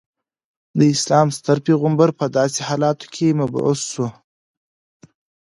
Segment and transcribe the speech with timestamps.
[0.77, 4.07] د اسلام ستر پیغمبر په داسې حالاتو کې مبعوث شو.